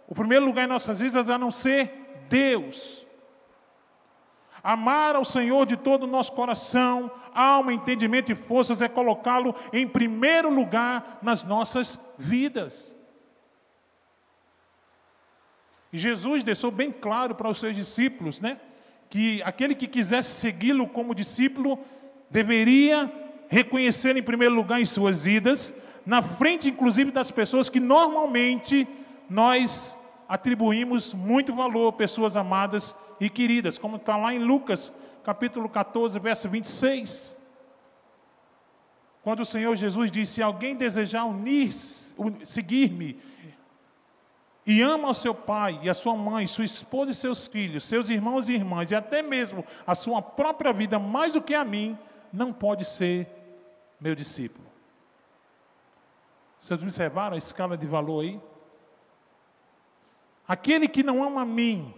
[0.08, 3.06] o primeiro lugar em nossas vidas, a não ser Deus.
[4.62, 9.86] Amar ao Senhor de todo o nosso coração, alma, entendimento e forças é colocá-lo em
[9.86, 12.96] primeiro lugar nas nossas vidas.
[15.92, 18.58] E Jesus deixou bem claro para os seus discípulos, né?
[19.10, 21.78] Que aquele que quisesse segui-lo como discípulo
[22.30, 23.10] deveria
[23.48, 25.72] reconhecer em primeiro lugar em suas vidas,
[26.04, 28.86] na frente inclusive das pessoas que normalmente
[29.28, 29.96] nós
[30.28, 36.48] atribuímos muito valor, pessoas amadas e queridas, como está lá em Lucas, capítulo 14, verso
[36.48, 37.38] 26.
[39.22, 43.18] Quando o Senhor Jesus disse: Se alguém desejar unir, seguir-me,
[44.66, 48.08] e ama o seu pai e a sua mãe, sua esposa e seus filhos, seus
[48.08, 51.98] irmãos e irmãs, e até mesmo a sua própria vida mais do que a mim,
[52.32, 53.28] não pode ser
[54.00, 54.64] meu discípulo.
[56.58, 58.40] Vocês observaram a escala de valor aí?
[60.48, 61.94] Aquele que não ama a mim,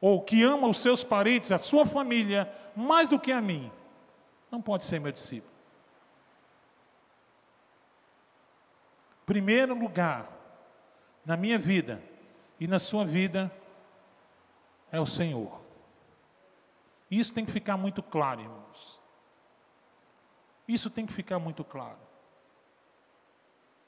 [0.00, 3.70] ou que ama os seus parentes, a sua família, mais do que a mim,
[4.50, 5.52] não pode ser meu discípulo.
[9.26, 10.33] Primeiro lugar,
[11.24, 12.02] na minha vida
[12.60, 13.50] e na sua vida
[14.90, 15.60] é o Senhor.
[17.10, 19.00] Isso tem que ficar muito claro, irmãos.
[20.66, 21.98] Isso tem que ficar muito claro.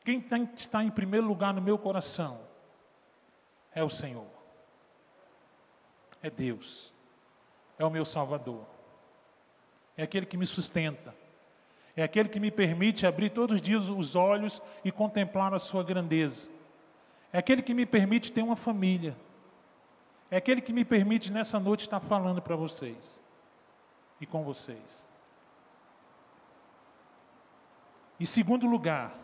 [0.05, 2.41] Quem tem que estar em primeiro lugar no meu coração
[3.75, 4.27] é o Senhor.
[6.23, 6.93] É Deus.
[7.79, 8.65] É o meu Salvador.
[9.97, 11.15] É aquele que me sustenta.
[11.97, 15.83] É aquele que me permite abrir todos os dias os olhos e contemplar a sua
[15.83, 16.49] grandeza.
[17.33, 19.17] É aquele que me permite ter uma família.
[20.31, 23.23] É aquele que me permite nessa noite estar falando para vocês
[24.21, 25.09] e com vocês.
[28.19, 29.15] Em segundo lugar,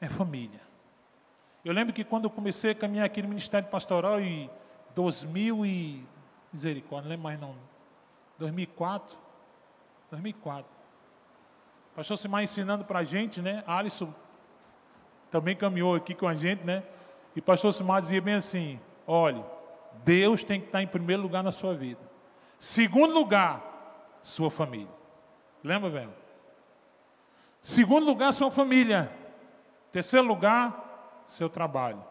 [0.00, 0.60] é família.
[1.64, 4.50] Eu lembro que quando eu comecei a caminhar aqui no Ministério Pastoral em
[4.94, 6.06] 2000 e
[6.52, 7.56] misericórdia, não lembro mais não.
[8.38, 9.16] 2004,
[10.10, 10.70] 2004.
[11.92, 13.62] O pastor Simar ensinando para a gente, né?
[13.66, 14.12] Alisson
[15.32, 16.84] também caminhou aqui com a gente, né?
[17.34, 19.42] E pastor Simar dizia bem assim: olhe,
[20.04, 22.00] Deus tem que estar em primeiro lugar na sua vida.
[22.58, 24.92] Segundo lugar, sua família.
[25.64, 26.14] Lembra, velho?
[27.62, 29.10] Segundo lugar, sua família.
[29.90, 32.04] Terceiro lugar, seu trabalho.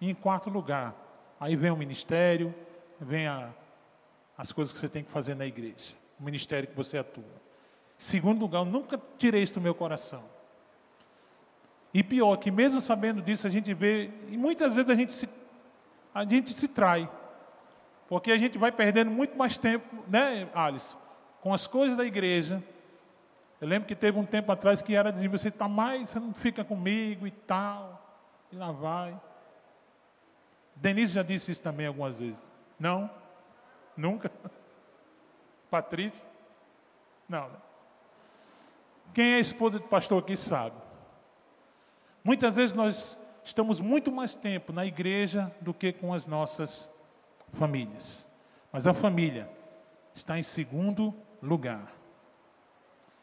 [0.00, 0.94] E em quarto lugar,
[1.38, 2.54] aí vem o ministério,
[2.98, 3.50] vem a,
[4.36, 7.24] as coisas que você tem que fazer na igreja, o ministério que você atua.
[7.98, 10.33] Segundo lugar, eu nunca tirei isso do meu coração.
[11.94, 15.28] E pior, que mesmo sabendo disso, a gente vê, e muitas vezes a gente se,
[16.12, 17.08] a gente se trai.
[18.08, 20.96] Porque a gente vai perdendo muito mais tempo, né, Alice?
[21.40, 22.60] Com as coisas da igreja.
[23.60, 26.34] Eu lembro que teve um tempo atrás que era dizer, você está mais, você não
[26.34, 28.04] fica comigo e tal.
[28.50, 29.18] E lá vai.
[30.74, 32.42] Denise já disse isso também algumas vezes.
[32.76, 33.08] Não?
[33.96, 34.32] Nunca?
[35.70, 36.26] Patrícia?
[37.28, 37.56] Não, né?
[39.14, 40.83] Quem é esposa de pastor aqui sabe.
[42.24, 46.90] Muitas vezes nós estamos muito mais tempo na igreja do que com as nossas
[47.52, 48.26] famílias.
[48.72, 49.46] Mas a família
[50.14, 51.92] está em segundo lugar.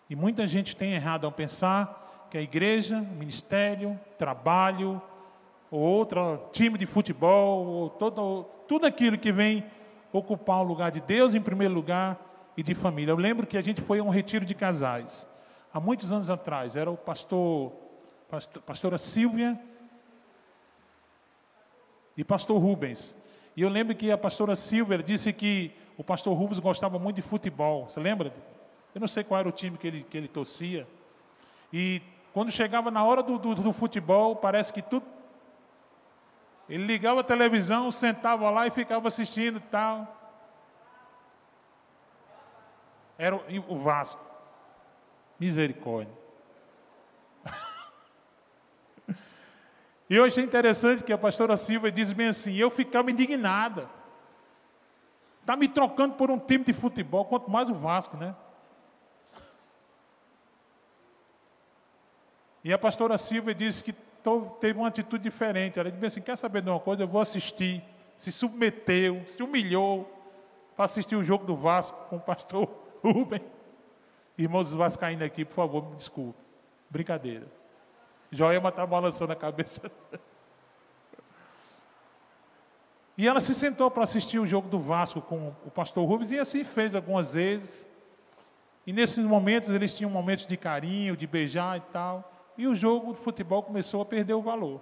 [0.07, 5.01] E muita gente tem errado ao pensar que a igreja, ministério, trabalho,
[5.71, 9.65] ou outro time de futebol, ou todo, tudo aquilo que vem
[10.13, 12.19] ocupar o lugar de Deus em primeiro lugar
[12.55, 13.11] e de família.
[13.11, 15.27] Eu lembro que a gente foi a um retiro de casais,
[15.73, 17.90] há muitos anos atrás, era o pastor, pastor
[18.65, 19.59] pastora Silvia
[22.15, 23.15] e pastor Rubens.
[23.55, 27.21] E eu lembro que a pastora Silvia disse que o pastor Rubens gostava muito de
[27.21, 27.89] futebol.
[27.89, 28.33] Você lembra?
[28.95, 30.87] Eu não sei qual era o time que ele, que ele torcia.
[31.71, 32.01] E
[32.33, 35.05] quando chegava na hora do, do, do futebol, parece que tudo.
[36.69, 40.17] Ele ligava a televisão, sentava lá e ficava assistindo e tal.
[43.17, 44.19] Era o, Vasco.
[45.39, 46.20] Misericórdia.
[50.11, 53.89] E eu achei interessante que a pastora Silva diz bem assim: eu ficava indignada.
[55.39, 58.35] Está me trocando por um time de futebol, quanto mais o Vasco, né?
[62.61, 63.95] E a pastora Silva disse que
[64.59, 65.79] teve uma atitude diferente.
[65.79, 67.03] Ela disse assim: quer saber de uma coisa?
[67.03, 67.81] Eu vou assistir.
[68.17, 70.11] Se submeteu, se humilhou
[70.75, 72.69] para assistir o jogo do Vasco com o pastor
[73.01, 73.41] Rubem.
[74.37, 76.37] Irmãos vascaínos aqui, por favor, me desculpe.
[76.89, 77.60] Brincadeira.
[78.31, 79.91] Joelma está balançando a cabeça.
[83.17, 86.39] E ela se sentou para assistir o jogo do Vasco com o pastor Rubens e
[86.39, 87.87] assim fez algumas vezes.
[88.87, 92.33] E nesses momentos eles tinham momentos de carinho, de beijar e tal.
[92.57, 94.81] E o jogo de futebol começou a perder o valor.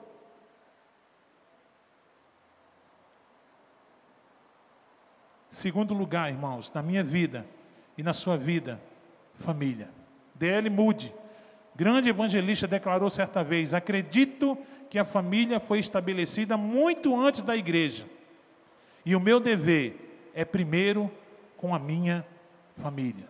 [5.49, 7.45] Segundo lugar, irmãos, na minha vida
[7.97, 8.81] e na sua vida,
[9.35, 9.89] família.
[10.35, 10.69] D.L.
[10.69, 11.13] Moody,
[11.79, 14.57] grande evangelista, declarou certa vez: Acredito
[14.89, 18.05] que a família foi estabelecida muito antes da igreja.
[19.05, 21.09] E o meu dever é primeiro
[21.55, 22.27] com a minha
[22.75, 23.29] família.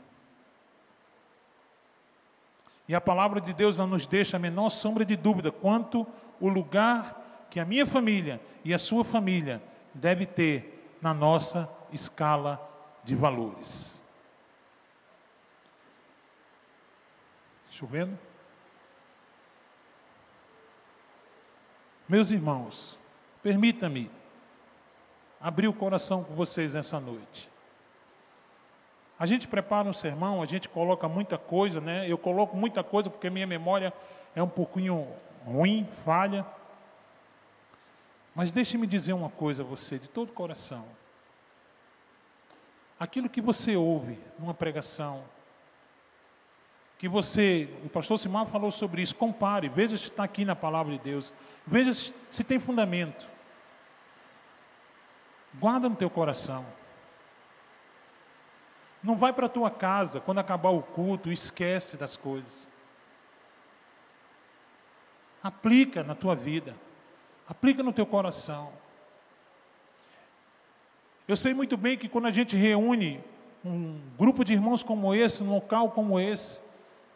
[2.88, 6.08] E a palavra de Deus não nos deixa a menor sombra de dúvida quanto
[6.42, 9.62] o lugar que a minha família e a sua família
[9.94, 12.60] deve ter na nossa escala
[13.04, 14.02] de valores.
[17.70, 18.29] Chovendo?
[22.10, 22.98] Meus irmãos,
[23.44, 24.10] permita-me
[25.40, 27.48] abrir o coração com vocês nessa noite.
[29.20, 32.10] A gente prepara um sermão, a gente coloca muita coisa, né?
[32.10, 33.94] Eu coloco muita coisa porque minha memória
[34.36, 35.08] é um pouquinho
[35.46, 36.44] ruim, falha.
[38.34, 40.86] Mas deixe-me dizer uma coisa a você, de todo coração.
[43.00, 45.24] Aquilo que você ouve numa pregação,
[47.00, 50.92] que você, o pastor Simão falou sobre isso, compare, veja se está aqui na palavra
[50.92, 51.34] de Deus,
[51.70, 53.28] veja se, se tem fundamento.
[55.54, 56.66] Guarda no teu coração.
[59.04, 62.68] Não vai para a tua casa quando acabar o culto, esquece das coisas.
[65.42, 66.76] Aplica na tua vida.
[67.48, 68.74] Aplica no teu coração.
[71.28, 73.24] Eu sei muito bem que quando a gente reúne
[73.64, 76.60] um grupo de irmãos como esse, num local como esse,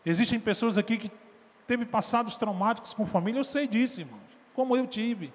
[0.05, 1.11] existem pessoas aqui que
[1.65, 4.22] teve passados traumáticos com família, eu sei disso, irmãos,
[4.53, 5.33] como eu tive.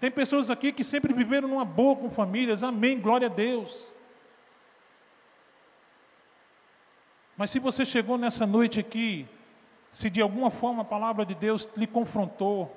[0.00, 3.86] Tem pessoas aqui que sempre viveram numa boa com famílias, amém, glória a Deus.
[7.36, 9.28] Mas se você chegou nessa noite aqui,
[9.90, 12.74] se de alguma forma a palavra de Deus lhe confrontou,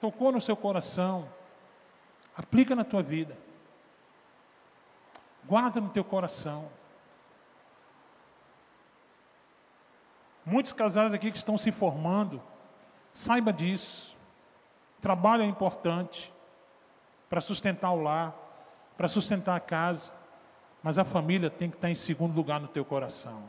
[0.00, 1.28] tocou no seu coração,
[2.36, 3.36] aplica na tua vida.
[5.44, 6.70] Guarda no teu coração.
[10.44, 12.42] Muitos casais aqui que estão se formando,
[13.14, 14.14] saiba disso.
[15.00, 16.32] Trabalho é importante
[17.30, 18.34] para sustentar o lar,
[18.96, 20.12] para sustentar a casa.
[20.82, 23.44] Mas a família tem que estar em segundo lugar no teu coração.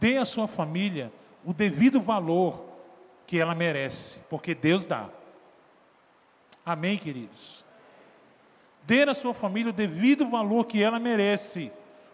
[0.00, 1.12] Dê à sua família
[1.44, 2.64] o devido valor
[3.26, 5.08] que ela merece, porque Deus dá.
[6.64, 7.64] Amém, queridos?
[8.84, 11.70] Dê à sua família o devido valor que ela merece,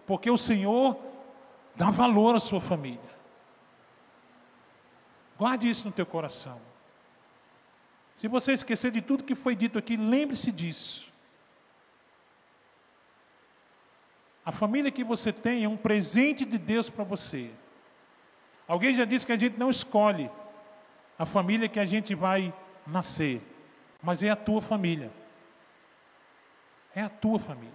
[0.07, 0.97] porque o Senhor
[1.77, 3.10] dá valor à sua família.
[5.41, 6.61] Guarde isso no teu coração.
[8.15, 11.11] Se você esquecer de tudo que foi dito aqui, lembre-se disso.
[14.45, 17.51] A família que você tem é um presente de Deus para você.
[18.69, 20.31] Alguém já disse que a gente não escolhe
[21.19, 22.53] a família que a gente vai
[22.87, 23.41] nascer,
[24.03, 25.11] mas é a tua família.
[26.95, 27.73] É a tua família.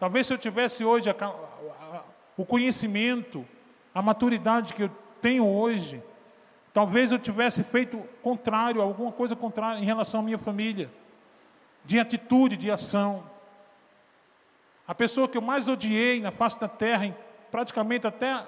[0.00, 2.02] Talvez se eu tivesse hoje a, a,
[2.36, 3.46] o conhecimento,
[3.94, 6.02] a maturidade que eu tenho hoje,
[6.70, 10.92] talvez eu tivesse feito contrário, alguma coisa contrária em relação à minha família,
[11.82, 13.24] de atitude, de ação.
[14.86, 17.10] A pessoa que eu mais odiei na face da terra,
[17.50, 18.38] praticamente até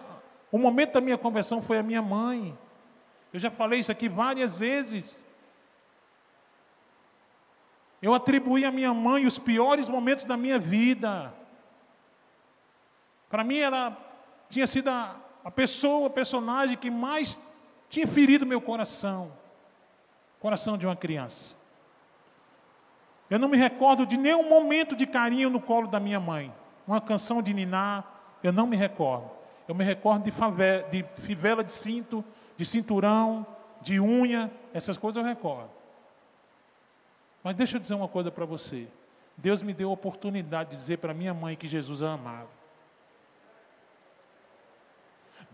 [0.53, 2.55] o momento da minha conversão, foi a minha mãe.
[3.33, 5.25] Eu já falei isso aqui várias vezes.
[8.03, 11.33] Eu atribuí à minha mãe os piores momentos da minha vida.
[13.31, 13.97] Para mim, ela
[14.51, 15.17] tinha sido a,
[15.47, 17.39] a pessoa, a personagem que mais
[17.89, 19.31] tinha ferido meu coração
[20.41, 21.57] coração de uma criança.
[23.31, 26.53] Eu não me recordo de nenhum momento de carinho no colo da minha mãe.
[26.87, 28.05] Uma canção de Niná,
[28.43, 29.31] eu não me recordo.
[29.67, 32.25] Eu me recordo de, de fivela de cinto,
[32.57, 33.47] de cinturão,
[33.81, 35.71] de unha, essas coisas eu recordo.
[37.43, 38.89] Mas deixa eu dizer uma coisa para você.
[39.37, 42.56] Deus me deu a oportunidade de dizer para minha mãe que Jesus a amava.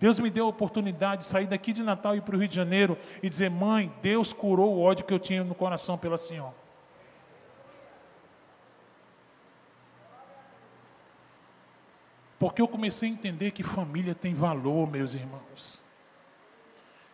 [0.02, 2.48] Deus me deu a oportunidade de sair daqui de Natal e ir para o Rio
[2.48, 6.18] de Janeiro e dizer: Mãe, Deus curou o ódio que eu tinha no coração pela
[6.18, 6.56] senhora.
[12.36, 15.80] Porque eu comecei a entender que família tem valor, meus irmãos.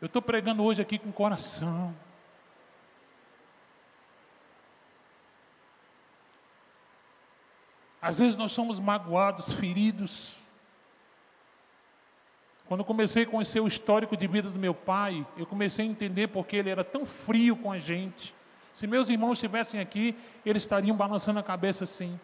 [0.01, 1.95] Eu estou pregando hoje aqui com coração.
[8.01, 10.48] Às vezes nós somos magoados, feridos.
[12.69, 16.29] Quando comecei a conhecer o histórico de vida do meu pai, eu comecei a entender
[16.29, 18.35] porque ele era tão frio com a gente.
[18.73, 20.15] Se meus irmãos estivessem aqui,
[20.45, 22.21] eles estariam balançando a cabeça assim.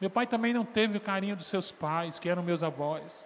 [0.00, 3.24] Meu pai também não teve o carinho dos seus pais, que eram meus avós.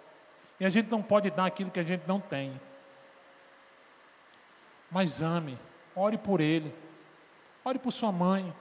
[0.59, 2.59] E a gente não pode dar aquilo que a gente não tem.
[4.89, 5.59] Mas ame,
[5.95, 6.73] ore por ele,
[7.63, 8.51] ore por sua mãe,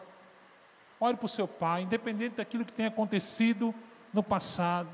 [1.01, 3.75] Ore o seu pai, independente daquilo que tenha acontecido
[4.13, 4.89] no passado.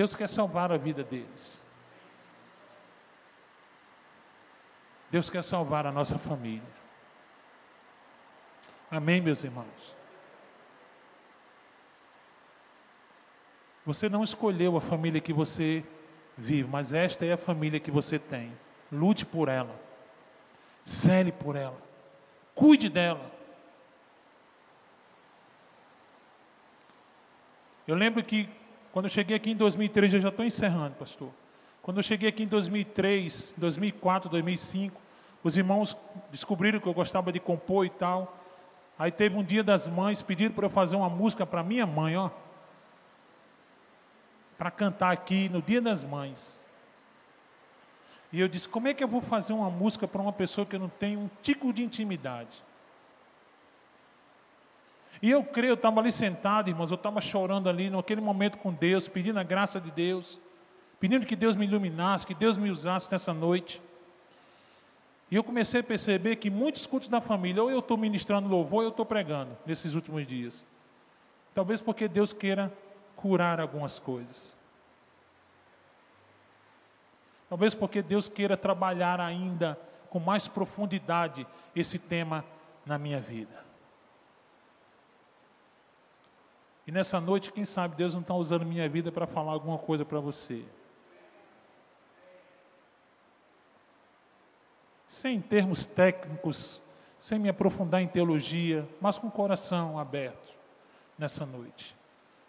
[0.00, 1.60] Deus quer salvar a vida deles.
[5.10, 6.72] Deus quer salvar a nossa família.
[8.90, 9.94] Amém, meus irmãos?
[13.84, 15.84] Você não escolheu a família que você
[16.34, 18.58] vive, mas esta é a família que você tem.
[18.90, 19.78] Lute por ela.
[20.88, 21.76] Zele por ela.
[22.54, 23.30] Cuide dela.
[27.86, 28.48] Eu lembro que
[28.92, 31.30] quando eu cheguei aqui em 2003, eu já estou encerrando, pastor.
[31.82, 35.00] Quando eu cheguei aqui em 2003, 2004, 2005,
[35.42, 35.96] os irmãos
[36.30, 38.36] descobriram que eu gostava de compor e tal.
[38.98, 42.16] Aí teve um dia das mães, pediram para eu fazer uma música para minha mãe,
[42.16, 42.30] ó.
[44.58, 46.66] Para cantar aqui no dia das mães.
[48.32, 50.76] E eu disse: como é que eu vou fazer uma música para uma pessoa que
[50.76, 52.62] eu não tenho um tico de intimidade?
[55.22, 58.72] E eu creio, eu estava ali sentado, irmãos, eu estava chorando ali naquele momento com
[58.72, 60.40] Deus, pedindo a graça de Deus,
[60.98, 63.82] pedindo que Deus me iluminasse, que Deus me usasse nessa noite.
[65.30, 68.78] E eu comecei a perceber que muitos cultos da família, ou eu estou ministrando louvor,
[68.78, 70.64] ou eu estou pregando nesses últimos dias.
[71.54, 72.72] Talvez porque Deus queira
[73.14, 74.56] curar algumas coisas.
[77.48, 81.46] Talvez porque Deus queira trabalhar ainda com mais profundidade
[81.76, 82.44] esse tema
[82.86, 83.69] na minha vida.
[86.90, 90.04] E nessa noite, quem sabe Deus não está usando minha vida para falar alguma coisa
[90.04, 90.64] para você.
[95.06, 96.82] Sem termos técnicos,
[97.16, 100.52] sem me aprofundar em teologia, mas com o coração aberto
[101.16, 101.94] nessa noite.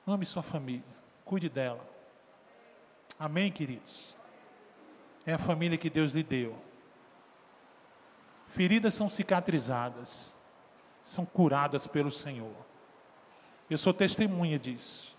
[0.08, 0.82] Ame sua família,
[1.24, 1.88] cuide dela.
[3.20, 4.16] Amém, queridos?
[5.24, 6.58] é a família que Deus lhe deu.
[8.48, 10.36] Feridas são cicatrizadas,
[11.04, 12.71] são curadas pelo Senhor.
[13.72, 15.16] Eu sou testemunha disso.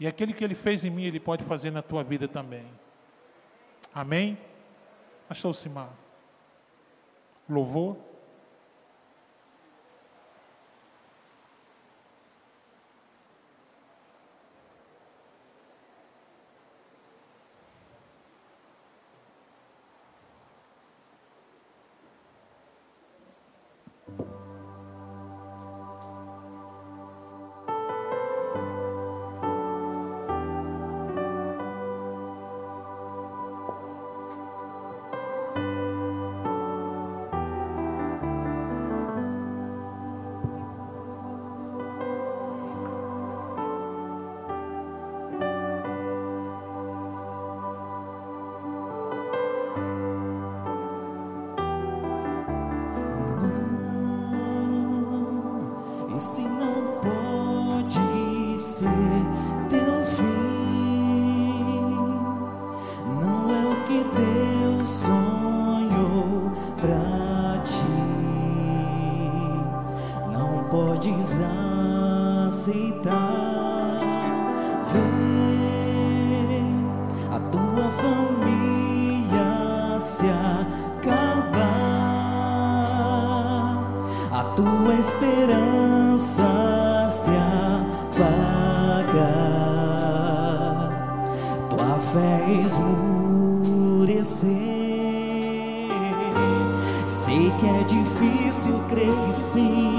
[0.00, 2.66] E aquele que Ele fez em mim, Ele pode fazer na tua vida também.
[3.94, 4.36] Amém?
[5.28, 5.90] Pastor Simar.
[7.48, 7.96] Louvor.
[84.84, 86.44] Tua esperança
[87.10, 87.30] se
[88.20, 88.44] apagar,
[91.70, 94.50] tua fé esmurecer.
[97.06, 99.96] Sei que é difícil crer que sim,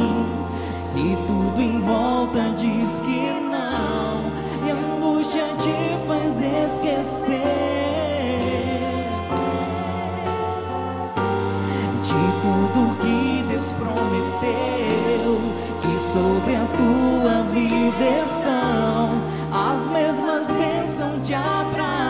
[0.78, 4.22] se tudo em volta diz que não,
[4.68, 7.75] e a angústia te faz esquecer
[16.14, 22.05] sobre a tua vida estão as mesmas bênçãos de Abraão.